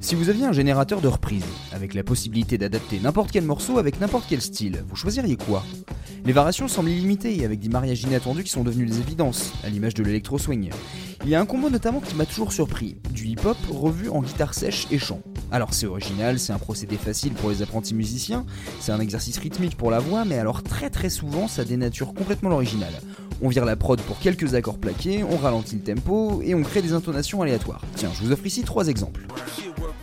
[0.00, 4.00] Si vous aviez un générateur de reprise, avec la possibilité d'adapter n'importe quel morceau avec
[4.00, 5.64] n'importe quel style, vous choisiriez quoi?
[6.24, 9.94] Les variations semblent illimitées, avec des mariages inattendus qui sont devenus des évidences, à l'image
[9.94, 10.70] de l'électro-swing.
[11.24, 14.54] Il y a un combo notamment qui m'a toujours surpris, du hip-hop revu en guitare
[14.54, 15.20] sèche et chant.
[15.50, 18.46] Alors c'est original, c'est un procédé facile pour les apprentis musiciens,
[18.80, 22.50] c'est un exercice rythmique pour la voix, mais alors très très souvent ça dénature complètement
[22.50, 22.92] l'original.
[23.42, 26.82] On vire la prod pour quelques accords plaqués, on ralentit le tempo et on crée
[26.82, 27.82] des intonations aléatoires.
[27.96, 29.26] Tiens, je vous offre ici trois exemples.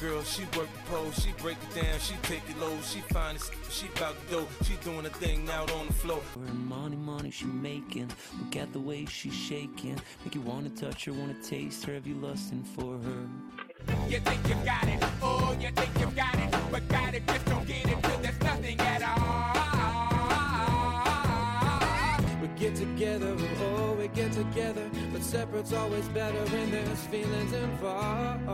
[0.00, 3.36] Girl, she work the pole, she break it down, she take it low, she find
[3.36, 6.22] it, she bout to go, she doing a thing out on the floor.
[6.36, 8.08] Money, money she making,
[8.38, 12.06] look at the way she's shaking, make you wanna touch her, wanna taste her, have
[12.06, 13.28] you lusting for her?
[14.08, 17.44] You think you got it, oh, you think you got it, but got it, just
[17.46, 19.18] don't get it, cause there's nothing at all.
[22.40, 28.48] We get together, oh, we get together, but separate's always better when there's feelings involved.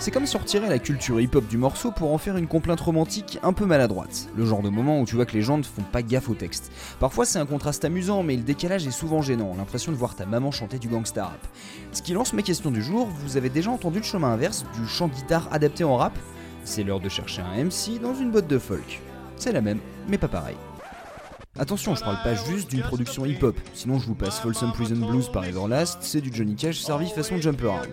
[0.00, 3.52] C'est comme sortir la culture hip-hop du morceau pour en faire une complainte romantique un
[3.54, 4.28] peu maladroite.
[4.36, 6.34] Le genre de moment où tu vois que les gens ne font pas gaffe au
[6.34, 6.70] texte.
[7.00, 10.26] Parfois c'est un contraste amusant, mais le décalage est souvent gênant, l'impression de voir ta
[10.26, 11.46] maman chanter du gangsta rap.
[11.92, 14.86] Ce qui lance mes questions du jour, vous avez déjà entendu le chemin inverse du
[14.86, 16.18] chant guitare adapté en rap?
[16.64, 19.00] C'est l'heure de chercher un MC dans une botte de folk.
[19.36, 20.56] C'est la même, mais pas pareil.
[21.56, 25.28] Attention, je parle pas juste d'une production hip-hop, sinon je vous passe Folsom Prison Blues
[25.28, 27.90] par Everlast, c'est du Johnny Cash servi façon Jump Around.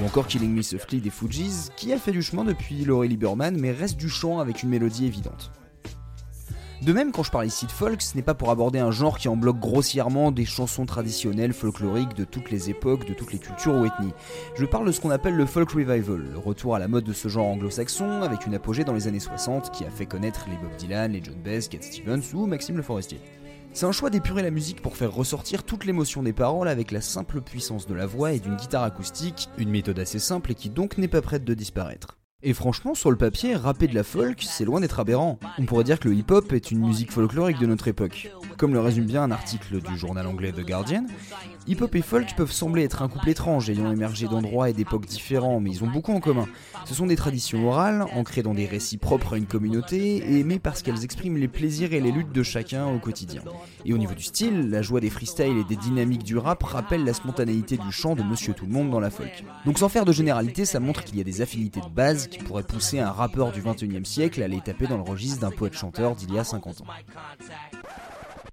[0.00, 3.58] Ou encore Killing Me Softly des Fujis, qui a fait du chemin depuis Laurie Lieberman,
[3.58, 5.50] mais reste du chant avec une mélodie évidente.
[6.82, 9.18] De même, quand je parle ici de folk, ce n'est pas pour aborder un genre
[9.18, 13.40] qui en bloque grossièrement des chansons traditionnelles folkloriques de toutes les époques, de toutes les
[13.40, 14.12] cultures ou ethnies.
[14.54, 17.12] Je parle de ce qu'on appelle le folk revival, le retour à la mode de
[17.12, 20.56] ce genre anglo-saxon, avec une apogée dans les années 60 qui a fait connaître les
[20.56, 23.18] Bob Dylan, les John Bess, Cat Stevens ou Maxime Le Forestier.
[23.72, 27.00] C'est un choix d'épurer la musique pour faire ressortir toute l'émotion des paroles avec la
[27.00, 30.68] simple puissance de la voix et d'une guitare acoustique, une méthode assez simple et qui
[30.68, 32.17] donc n'est pas prête de disparaître.
[32.44, 35.40] Et franchement, sur le papier, rapper de la folk, c'est loin d'être aberrant.
[35.58, 38.30] On pourrait dire que le hip-hop est une musique folklorique de notre époque.
[38.56, 41.06] Comme le résume bien un article du journal anglais The Guardian,
[41.66, 45.58] hip-hop et folk peuvent sembler être un couple étrange, ayant émergé d'endroits et d'époques différents,
[45.58, 46.46] mais ils ont beaucoup en commun.
[46.84, 50.60] Ce sont des traditions orales, ancrées dans des récits propres à une communauté, et aimées
[50.60, 53.42] parce qu'elles expriment les plaisirs et les luttes de chacun au quotidien.
[53.84, 57.04] Et au niveau du style, la joie des freestyles et des dynamiques du rap rappellent
[57.04, 59.42] la spontanéité du chant de Monsieur Tout le Monde dans la folk.
[59.66, 62.38] Donc sans faire de généralité, ça montre qu'il y a des affinités de base qui
[62.38, 65.50] pourrait pousser un rappeur du 21 e siècle à aller taper dans le registre d'un
[65.50, 66.86] poète-chanteur d'il y a 50 ans.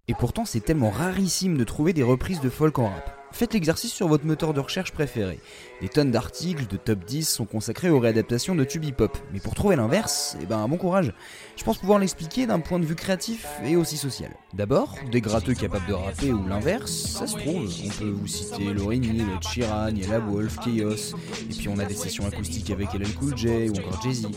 [0.07, 3.14] Et pourtant, c'est tellement rarissime de trouver des reprises de folk en rap.
[3.35, 5.41] Faites l'exercice sur votre moteur de recherche préféré.
[5.81, 9.17] Des tonnes d'articles de top 10 sont consacrés aux réadaptations de tube hip-hop.
[9.33, 11.13] Mais pour trouver l'inverse, eh ben bon courage.
[11.57, 14.31] Je pense pouvoir l'expliquer d'un point de vue créatif et aussi social.
[14.53, 17.69] D'abord, des gratteux capables de rapper ou l'inverse, ça se trouve.
[17.85, 21.93] On peut vous citer Lorini, le Chiran, La Wolf, Chaos, et puis on a des
[21.93, 24.29] sessions acoustiques avec LL Cool J ou encore Jay-Z.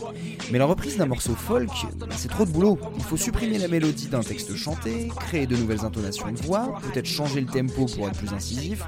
[0.51, 1.69] Mais la reprise d'un morceau folk,
[2.17, 2.77] c'est trop de boulot.
[2.97, 7.05] Il faut supprimer la mélodie d'un texte chanté, créer de nouvelles intonations de voix, peut-être
[7.05, 8.83] changer le tempo pour être plus incisif,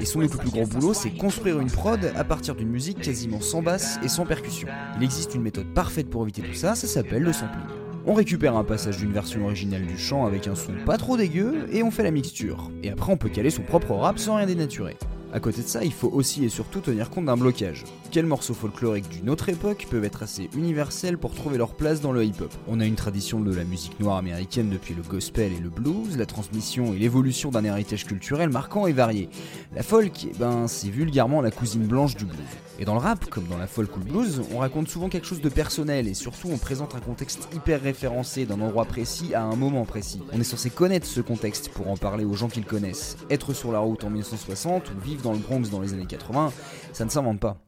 [0.00, 3.40] et son le plus grand boulot, c'est construire une prod à partir d'une musique quasiment
[3.40, 4.68] sans basse et sans percussion.
[4.96, 7.64] Il existe une méthode parfaite pour éviter tout ça, ça s'appelle le sampling.
[8.06, 11.66] On récupère un passage d'une version originale du chant avec un son pas trop dégueu
[11.70, 12.70] et on fait la mixture.
[12.82, 14.96] Et après on peut caler son propre rap sans rien dénaturer.
[15.32, 17.84] À côté de ça, il faut aussi et surtout tenir compte d'un blocage.
[18.10, 22.10] Quels morceaux folkloriques d'une autre époque peuvent être assez universels pour trouver leur place dans
[22.10, 22.52] le hip-hop?
[22.66, 26.16] On a une tradition de la musique noire américaine depuis le gospel et le blues,
[26.16, 29.28] la transmission et l'évolution d'un héritage culturel marquant et varié.
[29.72, 32.40] La folk, eh ben, c'est vulgairement la cousine blanche du blues.
[32.80, 35.26] Et dans le rap, comme dans la folk ou le blues, on raconte souvent quelque
[35.26, 39.42] chose de personnel et surtout on présente un contexte hyper référencé d'un endroit précis à
[39.42, 40.22] un moment précis.
[40.32, 43.16] On est censé connaître ce contexte pour en parler aux gens qui le connaissent.
[43.28, 46.52] Être sur la route en 1960 ou vivre dans le Bronx dans les années 80,
[46.92, 47.58] ça ne s'invente pas.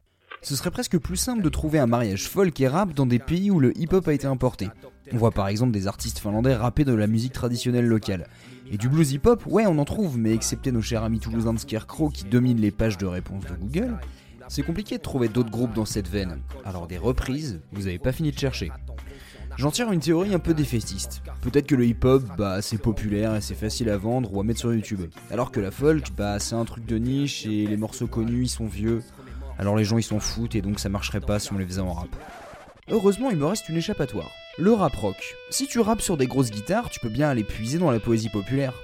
[0.43, 3.51] Ce serait presque plus simple de trouver un mariage folk et rap dans des pays
[3.51, 4.69] où le hip-hop a été importé.
[5.13, 8.27] On voit par exemple des artistes finlandais rapper de la musique traditionnelle locale.
[8.71, 11.59] Et du blues hip-hop, ouais, on en trouve, mais excepté nos chers amis toulousains de
[11.59, 13.99] Scarecrow qui dominent les pages de réponse de Google,
[14.49, 16.41] c'est compliqué de trouver d'autres groupes dans cette veine.
[16.65, 18.71] Alors des reprises, vous avez pas fini de chercher.
[19.57, 21.23] J'en tire une théorie un peu défaitiste.
[21.43, 24.61] Peut-être que le hip-hop, bah, c'est populaire et c'est facile à vendre ou à mettre
[24.61, 25.03] sur YouTube.
[25.31, 28.49] Alors que la folk, bah, c'est un truc de niche et les morceaux connus, ils
[28.49, 29.03] sont vieux.
[29.59, 31.81] Alors les gens, ils s'en foutent et donc ça marcherait pas si on les faisait
[31.81, 32.09] en rap.
[32.91, 34.31] Heureusement, il me reste une échappatoire.
[34.59, 35.37] Le rap rock.
[35.51, 38.29] Si tu rappes sur des grosses guitares, tu peux bien aller puiser dans la poésie
[38.29, 38.75] populaire.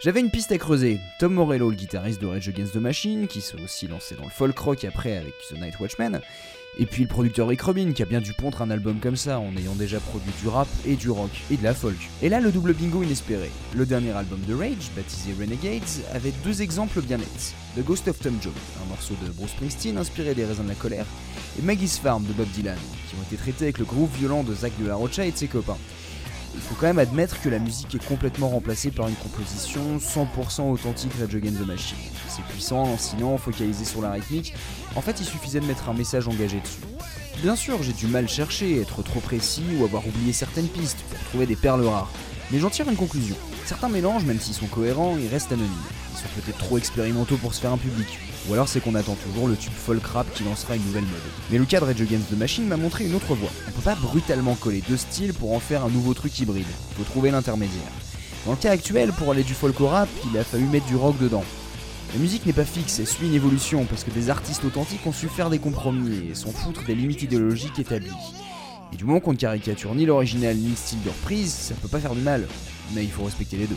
[0.00, 1.00] J'avais une piste à creuser.
[1.18, 4.30] Tom Morello, le guitariste de Rage Against the Machine, qui s'est aussi lancé dans le
[4.30, 6.20] folk rock après avec The Night Watchman,
[6.78, 9.40] et puis le producteur Rick Rubin, qui a bien dû pondre un album comme ça,
[9.40, 11.96] en ayant déjà produit du rap et du rock, et de la folk.
[12.22, 13.50] Et là, le double bingo inespéré.
[13.74, 15.82] Le dernier album de Rage, baptisé Renegades,
[16.14, 17.54] avait deux exemples bien nets.
[17.76, 18.52] The Ghost of Tom Jones,
[18.84, 21.06] un morceau de Bruce Springsteen inspiré des raisins de la colère,
[21.58, 22.78] et Maggie's Farm de Bob Dylan,
[23.08, 25.36] qui ont été traités avec le groove violent de Zach de la Rocha et de
[25.36, 25.78] ses copains.
[26.54, 30.70] Il faut quand même admettre que la musique est complètement remplacée par une composition 100%
[30.70, 31.98] authentique Rage Against the Machine.
[32.28, 34.54] C'est puissant, lancinant, focalisé sur la rythmique.
[34.96, 36.80] En fait, il suffisait de mettre un message engagé dessus.
[37.42, 41.18] Bien sûr, j'ai du mal chercher, être trop précis ou avoir oublié certaines pistes pour
[41.28, 42.10] trouver des perles rares.
[42.50, 43.36] Mais j'en tire une conclusion.
[43.64, 45.70] Certains mélanges, même s'ils sont cohérents, ils restent anonymes.
[46.18, 48.18] Sont peut-être trop expérimentaux pour se faire un public.
[48.48, 51.20] Ou alors c'est qu'on attend toujours le tube folk rap qui lancera une nouvelle mode.
[51.50, 53.50] Mais le cas de Rage Against the Machine m'a montré une autre voie.
[53.68, 56.66] On peut pas brutalement coller deux styles pour en faire un nouveau truc hybride.
[56.96, 57.92] Faut trouver l'intermédiaire.
[58.44, 60.96] Dans le cas actuel, pour aller du folk au rap, il a fallu mettre du
[60.96, 61.44] rock dedans.
[62.14, 65.12] La musique n'est pas fixe, elle suit une évolution parce que des artistes authentiques ont
[65.12, 68.10] su faire des compromis et s'en foutre des limites idéologiques établies.
[68.92, 71.88] Et du moment qu'on ne caricature ni l'original ni le style de reprise, ça peut
[71.88, 72.48] pas faire du mal,
[72.94, 73.76] mais il faut respecter les deux.